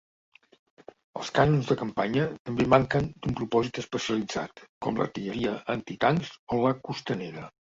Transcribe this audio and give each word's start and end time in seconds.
Els 1.19 1.27
canons 1.39 1.67
de 1.71 1.77
campanya 1.81 2.23
també 2.49 2.65
manquen 2.75 3.11
d'un 3.25 3.37
propòsit 3.41 3.79
especialitzat, 3.83 4.65
com 4.87 4.99
l'artilleria 5.03 5.55
antitancs 5.77 6.33
o 6.57 6.63
la 6.65 6.75
costanera. 6.91 7.47